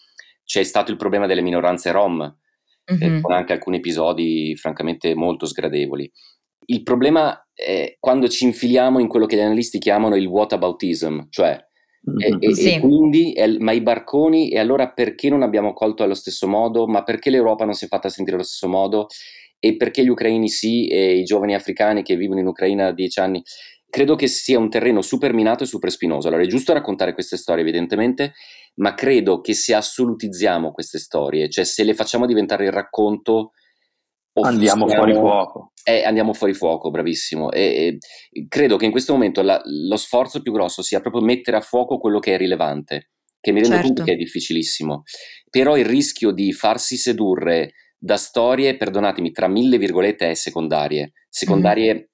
C'è 0.43 0.63
stato 0.63 0.91
il 0.91 0.97
problema 0.97 1.27
delle 1.27 1.41
minoranze 1.41 1.91
rom, 1.91 2.37
mm-hmm. 2.91 3.21
con 3.21 3.33
anche 3.33 3.53
alcuni 3.53 3.77
episodi 3.77 4.55
francamente 4.55 5.13
molto 5.15 5.45
sgradevoli. 5.45 6.09
Il 6.65 6.83
problema 6.83 7.45
è 7.53 7.95
quando 7.99 8.27
ci 8.27 8.45
infiliamo 8.45 8.99
in 8.99 9.07
quello 9.07 9.25
che 9.25 9.35
gli 9.35 9.41
analisti 9.41 9.79
chiamano 9.79 10.15
il 10.15 10.25
whataboutism, 10.25 11.27
cioè 11.29 11.59
e, 12.17 12.37
e, 12.39 12.55
sì. 12.55 12.73
e, 12.73 12.79
quindi, 12.79 13.33
e, 13.33 13.59
ma 13.59 13.73
i 13.73 13.81
barconi, 13.81 14.49
e 14.49 14.59
allora 14.59 14.89
perché 14.89 15.29
non 15.29 15.43
abbiamo 15.43 15.73
colto 15.73 16.03
allo 16.03 16.15
stesso 16.15 16.47
modo? 16.47 16.87
Ma 16.87 17.03
perché 17.03 17.29
l'Europa 17.29 17.63
non 17.63 17.73
si 17.73 17.85
è 17.85 17.87
fatta 17.87 18.09
sentire 18.09 18.37
allo 18.37 18.45
stesso 18.45 18.67
modo? 18.67 19.07
E 19.59 19.77
perché 19.77 20.03
gli 20.03 20.09
ucraini 20.09 20.49
sì 20.49 20.87
e 20.87 21.17
i 21.17 21.23
giovani 21.23 21.53
africani 21.53 22.01
che 22.01 22.15
vivono 22.15 22.39
in 22.39 22.47
Ucraina 22.47 22.85
da 22.85 22.93
dieci 22.93 23.19
anni? 23.19 23.43
Credo 23.87 24.15
che 24.15 24.27
sia 24.27 24.57
un 24.57 24.69
terreno 24.69 25.01
super 25.01 25.33
minato 25.33 25.63
e 25.63 25.67
super 25.67 25.91
spinoso. 25.91 26.27
Allora 26.27 26.43
è 26.43 26.47
giusto 26.47 26.73
raccontare 26.73 27.13
queste 27.13 27.37
storie, 27.37 27.61
evidentemente, 27.61 28.33
ma 28.75 28.93
credo 28.93 29.41
che 29.41 29.53
se 29.53 29.73
assolutizziamo 29.73 30.71
queste 30.71 30.99
storie, 30.99 31.49
cioè 31.49 31.63
se 31.63 31.83
le 31.83 31.93
facciamo 31.93 32.25
diventare 32.25 32.65
il 32.65 32.71
racconto, 32.71 33.51
andiamo 34.33 34.87
fuori 34.87 35.13
fuoco. 35.13 35.71
Eh, 35.83 36.03
andiamo 36.03 36.33
fuori 36.33 36.53
fuoco, 36.53 36.89
bravissimo. 36.89 37.51
E, 37.51 37.97
e 38.31 38.47
credo 38.47 38.77
che 38.77 38.85
in 38.85 38.91
questo 38.91 39.13
momento 39.13 39.41
la, 39.41 39.61
lo 39.65 39.97
sforzo 39.97 40.41
più 40.41 40.51
grosso 40.51 40.81
sia 40.81 41.01
proprio 41.01 41.21
mettere 41.21 41.57
a 41.57 41.61
fuoco 41.61 41.97
quello 41.97 42.19
che 42.19 42.35
è 42.35 42.37
rilevante, 42.37 43.11
che 43.39 43.51
mi 43.51 43.59
rendo 43.59 43.75
certo. 43.75 43.87
conto 43.87 44.03
che 44.03 44.13
è 44.13 44.17
difficilissimo. 44.17 45.03
Però 45.49 45.75
il 45.77 45.85
rischio 45.85 46.31
di 46.31 46.53
farsi 46.53 46.97
sedurre 46.97 47.73
da 47.97 48.17
storie, 48.17 48.77
perdonatemi, 48.77 49.31
tra 49.31 49.47
mille 49.47 49.77
virgolette, 49.77 50.29
è 50.29 50.33
secondarie. 50.33 51.13
Secondarie 51.29 51.93
mm 51.93 52.09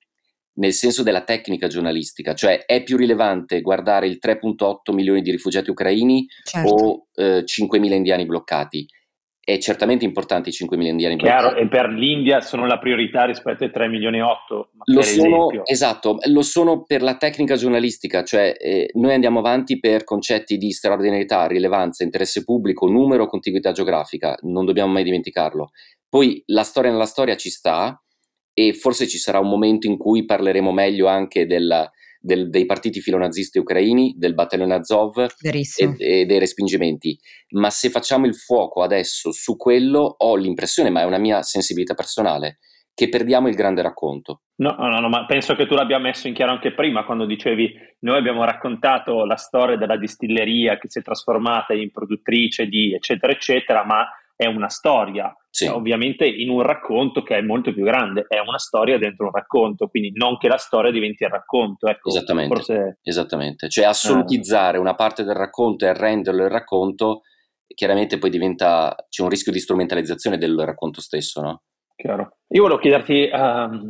nel 0.58 0.74
senso 0.74 1.04
della 1.04 1.22
tecnica 1.22 1.68
giornalistica, 1.68 2.34
cioè 2.34 2.66
è 2.66 2.84
più 2.84 2.98
rilevante 2.98 3.62
guardare 3.62 4.08
il 4.08 4.20
3.8 4.22 4.94
milioni 4.94 5.22
di 5.22 5.32
rifugiati 5.32 5.70
ucraini 5.70 6.28
certo. 6.44 6.74
o 6.74 7.08
eh, 7.16 7.44
5.000 7.44 7.94
indiani 7.94 8.26
bloccati. 8.26 8.86
È 9.48 9.58
certamente 9.60 10.04
importante 10.04 10.50
i 10.50 10.52
5.000 10.52 10.82
indiani 10.82 11.16
Chiaro, 11.16 11.52
bloccati. 11.52 11.62
e 11.62 11.68
per 11.70 11.90
l'India 11.90 12.42
sono 12.42 12.66
la 12.66 12.80
priorità 12.80 13.24
rispetto 13.24 13.64
ai 13.64 13.72
3 13.72 13.88
milioni 13.88 14.18
e 14.18 14.22
8. 14.22 14.70
Lo 14.86 15.02
sono, 15.02 15.48
esatto, 15.64 16.18
lo 16.26 16.42
sono 16.42 16.84
per 16.84 17.02
la 17.02 17.16
tecnica 17.16 17.56
giornalistica, 17.56 18.24
cioè 18.24 18.54
eh, 18.60 18.90
noi 18.96 19.14
andiamo 19.14 19.40
avanti 19.40 19.80
per 19.80 20.04
concetti 20.04 20.58
di 20.58 20.72
straordinarietà, 20.72 21.48
rilevanza, 21.48 22.04
interesse 22.04 22.44
pubblico, 22.44 22.90
numero, 22.90 23.28
contiguità 23.28 23.72
geografica, 23.72 24.36
non 24.42 24.66
dobbiamo 24.66 24.92
mai 24.92 25.04
dimenticarlo. 25.04 25.70
Poi 26.10 26.44
la 26.48 26.64
storia 26.64 26.92
nella 26.92 27.06
storia 27.06 27.38
ci 27.38 27.50
sta, 27.50 28.02
e 28.60 28.74
forse 28.74 29.08
ci 29.08 29.20
sarà 29.20 29.38
un 29.38 29.50
momento 29.50 29.86
in 29.86 29.98
cui 29.98 30.26
parleremo 30.26 30.72
meglio 30.72 31.06
anche 31.06 31.46
della, 31.46 31.88
del, 32.20 32.50
dei 32.50 32.66
partiti 32.66 33.02
filonazisti 33.02 33.60
ucraini, 33.60 34.16
del 34.18 34.34
battaglione 34.34 34.74
Azov 34.74 35.16
e, 35.20 35.96
e, 36.00 36.26
dei 36.26 36.40
respingimenti. 36.40 37.16
Ma 37.52 37.70
se 37.70 37.92
facciamo 37.92 38.26
il 38.26 38.34
fuoco 38.34 38.82
adesso 38.82 39.32
su 39.32 39.56
quello, 39.58 40.16
ho 40.18 40.36
l'impressione, 40.36 40.90
ma 40.90 41.02
è 41.02 41.06
una 41.06 41.20
mia 41.20 41.44
sensibilità 41.44 41.94
personale, 41.94 42.58
che 42.96 43.10
perdiamo 43.10 43.48
il 43.48 43.54
grande 43.54 43.84
racconto. 43.84 44.42
No, 44.56 44.76
no, 44.80 45.00
no, 45.00 45.08
ma 45.08 45.28
penso 45.28 45.54
che 45.54 45.68
tu 45.68 45.76
l'abbia 45.76 46.00
messo 46.00 46.28
in 46.28 46.34
chiaro 46.34 46.54
anche 46.54 46.74
prima 46.74 47.06
quando 47.06 47.28
dicevi 47.28 47.72
noi 48.00 48.18
abbiamo 48.18 48.44
raccontato 48.44 49.24
la 49.24 49.36
storia 49.36 49.78
della 49.78 49.98
distilleria 49.98 50.80
che 50.80 50.90
si 50.90 50.98
è 50.98 51.04
trasformata 51.04 51.76
in 51.76 51.92
produttrice 51.92 52.66
di 52.66 52.96
eccetera 52.96 53.32
eccetera, 53.32 53.86
ma 53.86 54.08
è 54.38 54.46
una 54.46 54.70
storia, 54.70 55.36
sì. 55.50 55.65
ovviamente 55.65 56.27
in 56.27 56.50
un 56.50 56.62
racconto 56.62 57.24
che 57.24 57.38
è 57.38 57.41
molto 57.41 57.74
più 57.74 57.84
grande, 57.84 58.25
è 58.27 58.38
una 58.38 58.60
storia 58.60 59.00
dentro 59.00 59.25
un 59.25 59.32
racconto, 59.32 59.88
quindi 59.88 60.12
non 60.13 60.38
che 60.38 60.48
la 60.48 60.58
storia 60.58 60.91
diventi 60.91 61.24
il 61.24 61.32
racconto. 61.32 61.88
Ecco, 61.88 62.10
esattamente, 62.10 62.56
forse... 62.56 63.00
esattamente, 63.01 63.67
cioè 63.67 63.86
assolutizzare 63.86 64.77
eh. 64.77 64.79
una 64.79 64.94
parte 64.94 65.24
del 65.24 65.36
racconto 65.36 65.86
e 65.86 65.94
renderlo 65.94 66.44
il 66.44 66.51
racconto, 66.51 67.22
chiaramente 67.65 68.20
poi 68.20 68.29
diventa, 68.29 68.96
c'è 69.10 69.24
un 69.24 69.29
rischio 69.29 69.51
di 69.51 69.60
strumentalizzazione 69.60 70.38
del 70.38 70.56
racconto 70.63 71.01
stesso, 71.01 71.41
no? 71.41 71.63
Chiaro. 71.96 72.38
Io 72.50 72.62
volevo 72.62 72.79
chiederti 72.79 73.27
um, 73.34 73.89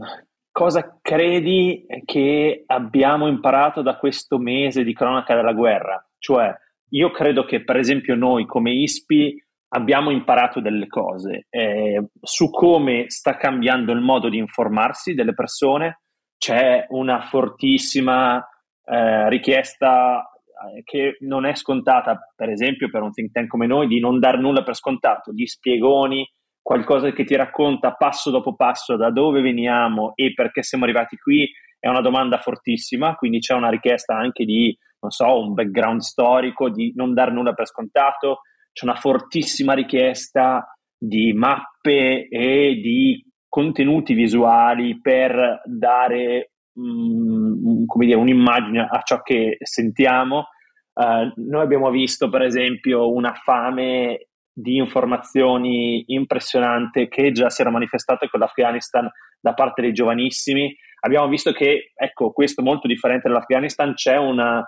cosa 0.50 0.98
credi 1.02 1.86
che 2.06 2.64
abbiamo 2.68 3.28
imparato 3.28 3.82
da 3.82 3.98
questo 3.98 4.38
mese 4.38 4.86
di 4.86 4.94
cronaca 4.94 5.36
della 5.36 5.52
guerra? 5.52 6.02
Cioè, 6.18 6.56
io 6.92 7.12
credo 7.12 7.44
che 7.44 7.66
per 7.66 7.76
esempio 7.76 8.16
noi 8.16 8.46
come 8.46 8.72
ISPI 8.72 9.44
abbiamo 9.70 10.12
imparato 10.12 10.62
delle 10.62 10.88
cose 10.88 11.48
eh, 11.50 12.08
su 12.22 12.50
come 12.50 13.06
sta 13.08 13.36
cambiando 13.36 13.92
il 13.92 14.02
modo 14.02 14.30
di 14.30 14.38
informarsi 14.38 15.14
delle 15.14 15.34
persone. 15.34 16.02
C'è 16.38 16.86
una 16.90 17.22
fortissima 17.22 18.46
eh, 18.86 19.30
richiesta 19.30 20.22
eh, 20.22 20.84
che 20.84 21.18
non 21.22 21.46
è 21.46 21.56
scontata, 21.56 22.32
per 22.36 22.50
esempio, 22.50 22.90
per 22.90 23.02
un 23.02 23.12
think 23.12 23.32
tank 23.32 23.48
come 23.48 23.68
noi, 23.68 23.88
di 23.88 24.00
non 24.00 24.20
dar 24.20 24.40
nulla 24.40 24.64
per 24.64 24.76
scontato, 24.76 25.32
gli 25.32 25.46
spiegoni, 25.46 26.28
qualcosa 26.62 27.12
che 27.12 27.24
ti 27.24 27.36
racconta 27.36 27.94
passo 27.94 28.30
dopo 28.30 28.56
passo 28.56 28.98
da 28.98 29.10
dove 29.10 29.42
veniamo 29.42 30.12
e 30.16 30.34
perché 30.34 30.64
siamo 30.64 30.84
arrivati 30.84 31.16
qui 31.16 31.50
è 31.80 31.88
una 31.88 32.02
domanda 32.02 32.40
fortissima, 32.40 33.16
quindi 33.16 33.40
c'è 33.40 33.54
una 33.54 33.70
richiesta 33.70 34.16
anche 34.16 34.44
di, 34.44 34.76
non 35.00 35.12
so, 35.12 35.40
un 35.40 35.54
background 35.54 36.02
storico, 36.02 36.70
di 36.70 36.92
non 36.96 37.14
dar 37.14 37.32
nulla 37.32 37.54
per 37.54 37.68
scontato, 37.68 38.42
c'è 38.78 38.86
una 38.86 38.96
fortissima 38.96 39.74
richiesta 39.74 40.72
di 40.96 41.34
mappe 41.34 42.28
e 42.28 42.80
di 42.80 43.26
contenuti 43.50 44.14
visuali 44.14 45.02
per 45.02 45.64
dare 45.66 46.52
um, 46.76 47.88
come 47.88 48.06
dire, 48.06 48.20
un'immagine 48.20 48.88
a 48.88 49.02
ciò 49.02 49.24
che 49.24 49.58
sentiamo. 49.64 50.50
Uh, 50.94 51.32
noi 51.50 51.64
abbiamo 51.64 51.90
visto 51.90 52.30
per 52.30 52.44
esempio 52.44 53.12
una 53.12 53.34
fame 53.34 54.28
di 54.54 54.76
informazioni 54.76 56.04
impressionante 56.08 57.08
che 57.08 57.32
già 57.32 57.50
si 57.50 57.62
era 57.62 57.72
manifestata 57.72 58.28
con 58.28 58.40
l'Afghanistan 58.40 59.10
da 59.40 59.56
parte 59.56 59.82
dei 59.82 59.92
giovanissimi. 59.92 60.72
Abbiamo 61.00 61.28
visto 61.28 61.52
che, 61.52 61.94
ecco, 61.96 62.32
questo 62.32 62.62
molto 62.62 62.86
differente 62.86 63.28
dall'Afghanistan, 63.28 63.96
c'è 63.96 64.18
una, 64.18 64.58
un, 64.58 64.66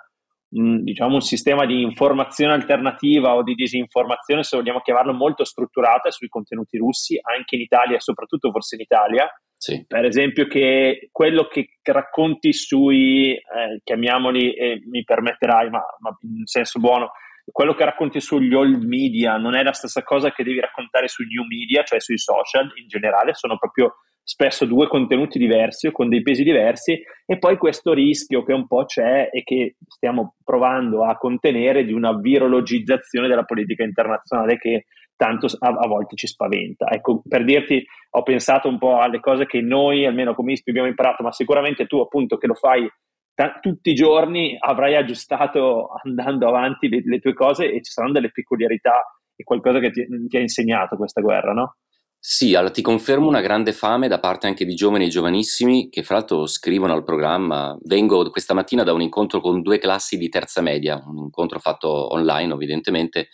diciamo, 0.50 1.14
un 1.14 1.20
sistema 1.20 1.64
di 1.64 1.82
informazione 1.82 2.52
alternativa 2.52 3.34
o 3.34 3.42
di 3.42 3.54
disinformazione, 3.54 4.42
se 4.42 4.56
vogliamo 4.56 4.80
chiamarlo, 4.80 5.12
molto 5.12 5.44
strutturata 5.44 6.10
sui 6.10 6.28
contenuti 6.28 6.76
russi, 6.76 7.18
anche 7.22 7.54
in 7.54 7.62
Italia 7.62 7.96
e 7.96 8.00
soprattutto 8.00 8.50
forse 8.50 8.74
in 8.74 8.80
Italia. 8.80 9.30
Sì. 9.56 9.84
Per 9.86 10.04
esempio, 10.04 10.46
che 10.46 11.08
quello 11.12 11.46
che 11.46 11.78
racconti 11.82 12.52
sui, 12.52 13.32
eh, 13.32 13.80
chiamiamoli, 13.84 14.54
e 14.54 14.82
mi 14.90 15.04
permetterai, 15.04 15.70
ma, 15.70 15.82
ma 15.98 16.16
in 16.22 16.46
senso 16.46 16.80
buono, 16.80 17.12
quello 17.52 17.74
che 17.74 17.84
racconti 17.84 18.20
sugli 18.20 18.54
old 18.54 18.82
media 18.84 19.36
non 19.36 19.54
è 19.54 19.62
la 19.62 19.72
stessa 19.72 20.02
cosa 20.02 20.32
che 20.32 20.44
devi 20.44 20.60
raccontare 20.60 21.08
sui 21.08 21.26
new 21.26 21.44
media, 21.44 21.82
cioè 21.82 22.00
sui 22.00 22.18
social 22.18 22.70
in 22.76 22.86
generale, 22.88 23.34
sono 23.34 23.56
proprio 23.58 23.96
spesso 24.22 24.64
due 24.64 24.88
contenuti 24.88 25.38
diversi 25.38 25.88
o 25.88 25.92
con 25.92 26.08
dei 26.08 26.22
pesi 26.22 26.42
diversi 26.42 27.00
e 27.26 27.38
poi 27.38 27.56
questo 27.56 27.92
rischio 27.92 28.42
che 28.44 28.52
un 28.52 28.66
po' 28.66 28.84
c'è 28.84 29.28
e 29.32 29.42
che 29.42 29.76
stiamo 29.86 30.36
provando 30.44 31.04
a 31.04 31.16
contenere 31.16 31.84
di 31.84 31.92
una 31.92 32.16
virologizzazione 32.16 33.28
della 33.28 33.44
politica 33.44 33.82
internazionale 33.82 34.56
che 34.56 34.84
tanto 35.16 35.48
a, 35.58 35.68
a 35.68 35.86
volte 35.86 36.16
ci 36.16 36.26
spaventa. 36.26 36.86
Ecco, 36.88 37.22
per 37.28 37.44
dirti, 37.44 37.84
ho 38.12 38.22
pensato 38.22 38.68
un 38.68 38.78
po' 38.78 38.98
alle 38.98 39.20
cose 39.20 39.44
che 39.44 39.60
noi, 39.60 40.06
almeno 40.06 40.34
come 40.34 40.52
ISPI, 40.52 40.70
abbiamo 40.70 40.88
imparato, 40.88 41.22
ma 41.22 41.30
sicuramente 41.32 41.86
tu 41.86 41.98
appunto 41.98 42.38
che 42.38 42.46
lo 42.46 42.54
fai 42.54 42.88
t- 43.34 43.60
tutti 43.60 43.90
i 43.90 43.94
giorni 43.94 44.56
avrai 44.58 44.96
aggiustato 44.96 45.88
andando 46.02 46.48
avanti 46.48 46.88
le, 46.88 47.02
le, 47.04 47.18
tue 47.18 47.34
cose 47.34 47.70
e 47.70 47.82
ci 47.82 47.90
saranno 47.92 48.14
delle 48.14 48.30
peculiarità 48.30 49.04
e 49.36 49.44
qualcosa 49.44 49.78
che 49.78 49.90
ti, 49.90 50.06
ti 50.26 50.36
ha 50.36 50.40
insegnato 50.40 50.96
questa 50.96 51.20
guerra, 51.20 51.52
no? 51.52 51.76
Sì, 52.22 52.54
allora 52.54 52.70
ti 52.70 52.82
confermo 52.82 53.28
una 53.28 53.40
grande 53.40 53.72
fame 53.72 54.06
da 54.06 54.20
parte 54.20 54.46
anche 54.46 54.66
di 54.66 54.74
giovani 54.74 55.06
e 55.06 55.08
giovanissimi 55.08 55.88
che 55.88 56.02
fra 56.02 56.16
l'altro 56.16 56.44
scrivono 56.44 56.92
al 56.92 57.02
programma. 57.02 57.74
Vengo 57.82 58.28
questa 58.28 58.52
mattina 58.52 58.82
da 58.82 58.92
un 58.92 59.00
incontro 59.00 59.40
con 59.40 59.62
due 59.62 59.78
classi 59.78 60.18
di 60.18 60.28
terza 60.28 60.60
media, 60.60 61.02
un 61.06 61.16
incontro 61.16 61.58
fatto 61.60 62.12
online 62.12 62.52
evidentemente, 62.52 63.28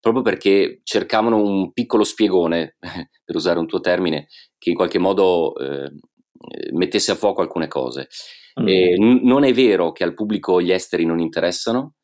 proprio 0.00 0.24
perché 0.24 0.80
cercavano 0.82 1.40
un 1.40 1.72
piccolo 1.72 2.02
spiegone, 2.02 2.76
per 3.24 3.36
usare 3.36 3.60
un 3.60 3.68
tuo 3.68 3.78
termine, 3.78 4.26
che 4.58 4.70
in 4.70 4.76
qualche 4.76 4.98
modo 4.98 5.54
eh, 5.58 5.92
mettesse 6.72 7.12
a 7.12 7.14
fuoco 7.14 7.42
alcune 7.42 7.68
cose. 7.68 8.08
Mm. 8.60 8.66
Eh, 8.66 8.96
n- 8.98 9.20
non 9.22 9.44
è 9.44 9.52
vero 9.52 9.92
che 9.92 10.02
al 10.02 10.14
pubblico 10.14 10.60
gli 10.60 10.72
esteri 10.72 11.04
non 11.04 11.20
interessano, 11.20 11.94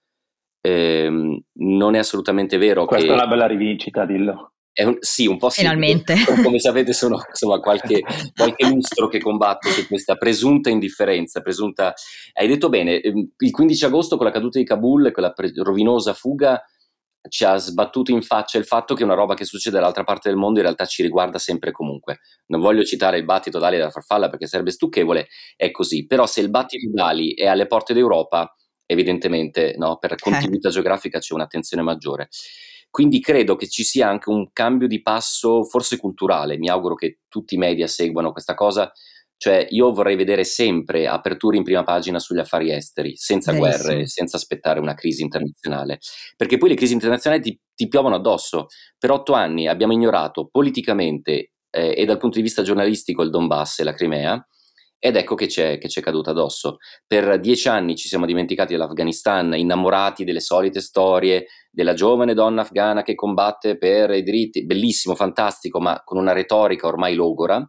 eh, 0.60 1.10
non 1.52 1.94
è 1.96 1.98
assolutamente 1.98 2.58
vero 2.58 2.84
Questa 2.84 3.06
che... 3.06 3.12
è 3.12 3.16
una 3.16 3.26
bella 3.26 3.46
rivincita, 3.46 4.06
dillo. 4.06 4.51
Un, 4.74 4.96
sì, 5.00 5.26
un 5.26 5.36
po' 5.36 5.50
Finalmente. 5.50 6.16
Sì, 6.16 6.24
come 6.42 6.58
sapete 6.58 6.92
sono 6.92 7.20
insomma, 7.28 7.60
qualche, 7.60 8.00
qualche 8.34 8.66
lustro 8.66 9.08
che 9.08 9.20
combatto 9.20 9.68
su 9.68 9.86
questa 9.86 10.16
presunta 10.16 10.70
indifferenza, 10.70 11.40
presunta... 11.42 11.92
Hai 12.32 12.48
detto 12.48 12.68
bene, 12.68 13.00
ehm, 13.00 13.32
il 13.36 13.50
15 13.50 13.84
agosto 13.84 14.16
con 14.16 14.26
la 14.26 14.32
caduta 14.32 14.58
di 14.58 14.64
Kabul, 14.64 15.12
quella 15.12 15.32
pre- 15.32 15.52
rovinosa 15.54 16.14
fuga, 16.14 16.62
ci 17.28 17.44
ha 17.44 17.56
sbattuto 17.56 18.10
in 18.10 18.22
faccia 18.22 18.58
il 18.58 18.64
fatto 18.64 18.94
che 18.94 19.04
una 19.04 19.14
roba 19.14 19.34
che 19.34 19.44
succede 19.44 19.76
dall'altra 19.76 20.02
parte 20.04 20.28
del 20.28 20.36
mondo 20.36 20.58
in 20.58 20.64
realtà 20.64 20.86
ci 20.86 21.02
riguarda 21.02 21.38
sempre 21.38 21.70
e 21.70 21.72
comunque. 21.72 22.20
Non 22.46 22.60
voglio 22.60 22.82
citare 22.82 23.18
il 23.18 23.24
battito 23.24 23.58
d'ali 23.58 23.76
della 23.76 23.90
farfalla 23.90 24.28
perché 24.28 24.46
sarebbe 24.46 24.70
stucchevole, 24.70 25.28
è 25.56 25.70
così. 25.70 26.06
Però 26.06 26.26
se 26.26 26.40
il 26.40 26.50
battito 26.50 26.90
d'ali 26.92 27.34
è 27.34 27.46
alle 27.46 27.66
porte 27.66 27.94
d'Europa, 27.94 28.52
evidentemente 28.86 29.74
no, 29.76 29.98
per 29.98 30.16
continuità 30.16 30.68
eh. 30.68 30.72
geografica 30.72 31.18
c'è 31.18 31.34
un'attenzione 31.34 31.82
maggiore. 31.82 32.28
Quindi 32.92 33.20
credo 33.20 33.56
che 33.56 33.68
ci 33.68 33.84
sia 33.84 34.08
anche 34.08 34.28
un 34.28 34.52
cambio 34.52 34.86
di 34.86 35.00
passo, 35.00 35.64
forse 35.64 35.96
culturale. 35.96 36.58
Mi 36.58 36.68
auguro 36.68 36.94
che 36.94 37.20
tutti 37.26 37.54
i 37.54 37.58
media 37.58 37.86
seguano 37.86 38.32
questa 38.32 38.54
cosa 38.54 38.92
cioè 39.42 39.66
io 39.70 39.92
vorrei 39.92 40.14
vedere 40.14 40.44
sempre 40.44 41.08
aperture 41.08 41.56
in 41.56 41.64
prima 41.64 41.82
pagina 41.82 42.20
sugli 42.20 42.38
affari 42.38 42.70
esteri, 42.70 43.16
senza 43.16 43.50
Benissimo. 43.50 43.82
guerre, 43.82 44.06
senza 44.06 44.36
aspettare 44.36 44.78
una 44.78 44.94
crisi 44.94 45.22
internazionale, 45.22 45.98
perché 46.36 46.58
poi 46.58 46.68
le 46.68 46.74
crisi 46.76 46.92
internazionali 46.92 47.42
ti, 47.42 47.60
ti 47.74 47.88
piovono 47.88 48.14
addosso. 48.14 48.66
Per 48.96 49.10
otto 49.10 49.32
anni 49.32 49.66
abbiamo 49.66 49.94
ignorato 49.94 50.46
politicamente 50.48 51.54
eh, 51.70 51.92
e 51.96 52.04
dal 52.04 52.18
punto 52.18 52.36
di 52.36 52.44
vista 52.44 52.62
giornalistico 52.62 53.22
il 53.22 53.30
Donbass 53.30 53.80
e 53.80 53.82
la 53.82 53.94
Crimea, 53.94 54.46
ed 55.04 55.16
ecco 55.16 55.34
che 55.34 55.46
c'è, 55.46 55.78
che 55.78 55.88
c'è 55.88 56.00
caduta 56.00 56.30
addosso. 56.30 56.76
Per 57.04 57.40
dieci 57.40 57.66
anni 57.66 57.96
ci 57.96 58.06
siamo 58.06 58.24
dimenticati 58.24 58.70
dell'Afghanistan, 58.70 59.52
innamorati 59.52 60.22
delle 60.22 60.38
solite 60.38 60.80
storie 60.80 61.46
della 61.72 61.92
giovane 61.92 62.34
donna 62.34 62.60
afghana 62.60 63.02
che 63.02 63.16
combatte 63.16 63.76
per 63.78 64.12
i 64.12 64.22
diritti, 64.22 64.64
bellissimo, 64.64 65.16
fantastico, 65.16 65.80
ma 65.80 66.00
con 66.04 66.18
una 66.18 66.30
retorica 66.30 66.86
ormai 66.86 67.16
logora 67.16 67.68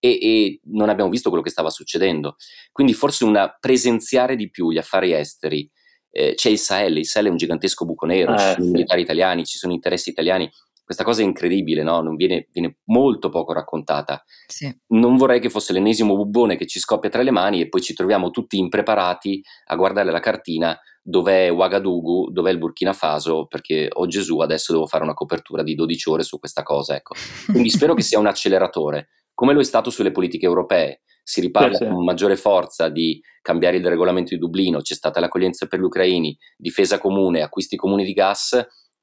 e, 0.00 0.18
e, 0.20 0.60
non 0.72 0.88
abbiamo 0.88 1.08
visto 1.08 1.28
quello 1.28 1.44
che 1.44 1.50
stava 1.50 1.70
succedendo. 1.70 2.34
Quindi 2.72 2.94
forse 2.94 3.22
una 3.22 3.56
presenziare 3.60 4.34
di 4.34 4.50
più 4.50 4.72
gli 4.72 4.78
affari 4.78 5.12
esteri. 5.12 5.70
Eh, 6.10 6.34
c'è 6.34 6.48
il 6.50 6.58
Sahel, 6.58 6.98
il 6.98 7.06
Sahel 7.06 7.28
è 7.28 7.30
un 7.30 7.36
gigantesco 7.36 7.84
buco 7.84 8.06
nero, 8.06 8.34
eh, 8.34 8.38
ci 8.38 8.44
sono 8.54 8.64
sì. 8.64 8.70
militari 8.72 9.02
italiani, 9.02 9.44
ci 9.44 9.56
sono 9.56 9.72
interessi 9.72 10.10
italiani. 10.10 10.50
Questa 10.92 11.04
cosa 11.04 11.22
è 11.22 11.24
incredibile, 11.24 11.82
no? 11.82 12.02
Non 12.02 12.16
viene, 12.16 12.48
viene 12.52 12.76
molto 12.84 13.30
poco 13.30 13.54
raccontata. 13.54 14.22
Sì. 14.46 14.70
Non 14.88 15.16
vorrei 15.16 15.40
che 15.40 15.48
fosse 15.48 15.72
l'ennesimo 15.72 16.14
bubbone 16.14 16.56
che 16.56 16.66
ci 16.66 16.78
scoppia 16.78 17.08
tra 17.08 17.22
le 17.22 17.30
mani 17.30 17.62
e 17.62 17.68
poi 17.70 17.80
ci 17.80 17.94
troviamo 17.94 18.28
tutti 18.28 18.58
impreparati 18.58 19.42
a 19.68 19.76
guardare 19.76 20.10
la 20.10 20.20
cartina 20.20 20.78
dov'è 21.02 21.50
Ouagadougou, 21.50 22.30
dov'è 22.30 22.50
il 22.50 22.58
Burkina 22.58 22.92
Faso, 22.92 23.46
perché 23.46 23.88
oh 23.90 24.06
Gesù, 24.06 24.40
adesso 24.40 24.72
devo 24.72 24.86
fare 24.86 25.02
una 25.02 25.14
copertura 25.14 25.62
di 25.62 25.74
12 25.74 26.10
ore 26.10 26.22
su 26.24 26.38
questa 26.38 26.62
cosa. 26.62 26.94
Ecco. 26.94 27.14
Quindi 27.46 27.70
spero 27.72 27.94
che 27.94 28.02
sia 28.02 28.18
un 28.18 28.26
acceleratore 28.26 29.08
come 29.32 29.54
lo 29.54 29.60
è 29.60 29.64
stato 29.64 29.88
sulle 29.88 30.12
politiche 30.12 30.44
europee. 30.44 31.00
Si 31.24 31.40
riparla 31.40 31.76
sì, 31.76 31.84
sì. 31.84 31.90
con 31.90 32.04
maggiore 32.04 32.36
forza 32.36 32.90
di 32.90 33.18
cambiare 33.40 33.78
il 33.78 33.86
regolamento 33.86 34.34
di 34.34 34.40
Dublino, 34.40 34.80
c'è 34.80 34.94
stata 34.94 35.20
l'accoglienza 35.20 35.66
per 35.66 35.80
gli 35.80 35.84
ucraini, 35.84 36.36
difesa 36.56 36.98
comune, 36.98 37.42
acquisti 37.42 37.76
comuni 37.76 38.04
di 38.04 38.12
gas, 38.12 38.60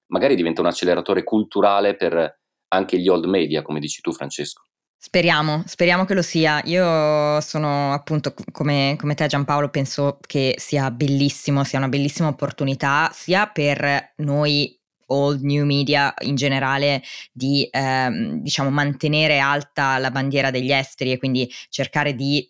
magari 0.10 0.36
diventa 0.36 0.62
un 0.62 0.68
acceleratore 0.68 1.24
culturale 1.24 1.96
per 1.96 2.39
anche 2.70 3.00
gli 3.00 3.08
old 3.08 3.25
media, 3.25 3.62
come 3.62 3.80
dici 3.80 4.01
tu 4.01 4.12
Francesco. 4.12 4.63
Speriamo, 5.01 5.63
speriamo 5.66 6.04
che 6.04 6.13
lo 6.13 6.22
sia. 6.22 6.62
Io 6.66 7.39
sono 7.39 7.94
appunto 7.94 8.34
come, 8.51 8.96
come, 9.00 9.16
te 9.16 9.28
Giampaolo, 9.28 9.70
penso 9.70 10.20
che 10.28 10.56
sia 10.58 10.92
bellissimo, 10.92 11.63
sia 11.63 11.80
una 11.80 11.88
bellissima 11.88 12.28
opportunità 12.28 13.10
sia 13.13 13.48
per 13.48 14.13
noi 14.18 14.78
old 15.12 15.42
new 15.42 15.66
media 15.66 16.13
in 16.20 16.36
generale 16.36 17.01
di 17.32 17.68
ehm, 17.72 18.42
diciamo 18.42 18.70
mantenere 18.70 19.39
alta 19.39 19.98
la 20.00 20.12
bandiera 20.12 20.51
degli 20.51 20.72
esteri 20.72 21.13
e 21.13 21.18
quindi 21.18 21.50
cercare 21.70 22.13
di 22.13 22.48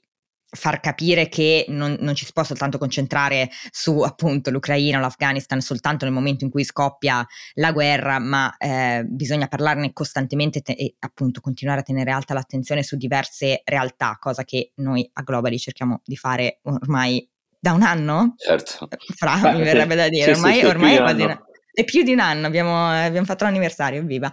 far 0.51 0.79
capire 0.79 1.29
che 1.29 1.65
non, 1.69 1.97
non, 1.99 2.15
ci 2.15 2.25
si 2.25 2.33
può 2.33 2.43
soltanto 2.43 2.77
concentrare 2.77 3.49
su 3.71 3.99
appunto 4.01 4.49
l'Ucraina 4.49 4.97
o 4.97 5.01
l'Afghanistan 5.01 5.61
soltanto 5.61 6.05
nel 6.05 6.13
momento 6.13 6.43
in 6.43 6.49
cui 6.49 6.63
scoppia 6.63 7.25
la 7.55 7.71
guerra, 7.71 8.19
ma 8.19 8.55
eh, 8.57 9.03
bisogna 9.07 9.47
parlarne 9.47 9.93
costantemente 9.93 10.61
te- 10.61 10.73
e 10.73 10.95
appunto 10.99 11.41
continuare 11.41 11.81
a 11.81 11.83
tenere 11.83 12.11
alta 12.11 12.33
l'attenzione 12.33 12.83
su 12.83 12.95
diverse 12.95 13.61
realtà, 13.63 14.17
cosa 14.19 14.43
che 14.43 14.71
noi 14.75 15.07
a 15.13 15.21
Globally 15.21 15.57
cerchiamo 15.57 16.01
di 16.03 16.15
fare 16.15 16.59
ormai 16.63 17.27
da 17.59 17.73
un 17.73 17.83
anno? 17.83 18.33
Certo. 18.37 18.87
Fra, 19.15 19.37
Beh, 19.41 19.53
mi 19.53 19.63
verrebbe 19.63 19.95
da 19.95 20.07
dire, 20.09 20.33
sì, 20.33 20.39
ormai, 20.39 20.59
sì, 20.59 20.65
ormai 20.65 20.95
è 20.95 20.97
quasi... 20.97 21.47
È 21.71 21.83
più 21.85 22.03
di 22.03 22.11
un 22.11 22.19
anno, 22.19 22.47
abbiamo, 22.47 22.89
abbiamo 22.89 23.25
fatto 23.25 23.45
l'anniversario, 23.45 24.03
viva! 24.03 24.31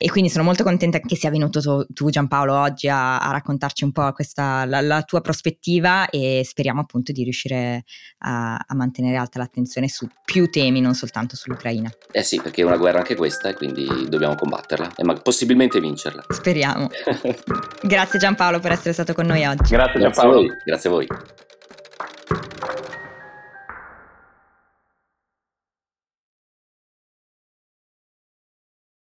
E 0.00 0.08
quindi 0.10 0.30
sono 0.30 0.44
molto 0.44 0.62
contenta 0.62 1.00
che 1.00 1.16
sia 1.16 1.28
venuto 1.28 1.60
tu, 1.60 1.84
tu 1.92 2.08
Giampaolo 2.08 2.56
oggi 2.56 2.88
a, 2.88 3.18
a, 3.18 3.32
raccontarci 3.32 3.82
un 3.82 3.90
po' 3.90 4.12
questa, 4.12 4.64
la, 4.64 4.80
la, 4.80 5.02
tua 5.02 5.20
prospettiva 5.20 6.08
e 6.08 6.42
speriamo 6.44 6.80
appunto 6.80 7.10
di 7.10 7.24
riuscire 7.24 7.82
a, 8.18 8.54
a, 8.54 8.74
mantenere 8.76 9.16
alta 9.16 9.40
l'attenzione 9.40 9.88
su 9.88 10.06
più 10.24 10.48
temi, 10.50 10.80
non 10.80 10.94
soltanto 10.94 11.34
sull'Ucraina. 11.34 11.90
Eh 12.12 12.22
sì, 12.22 12.40
perché 12.40 12.62
è 12.62 12.64
una 12.64 12.76
guerra 12.76 12.98
anche 12.98 13.16
questa 13.16 13.48
e 13.48 13.54
quindi 13.54 14.06
dobbiamo 14.08 14.36
combatterla 14.36 14.94
e 14.94 15.02
ma- 15.02 15.14
possibilmente 15.14 15.80
vincerla. 15.80 16.24
Speriamo. 16.28 16.88
Grazie 17.82 18.20
Giampaolo 18.20 18.60
per 18.60 18.70
essere 18.70 18.92
stato 18.92 19.14
con 19.14 19.26
noi 19.26 19.44
oggi. 19.46 19.74
Grazie 19.74 19.98
Giampaolo. 19.98 20.42
Grazie 20.64 20.88
a 20.88 20.92
voi. 20.92 21.06
Grazie 21.06 21.26
a 22.36 22.76
voi. 22.76 22.87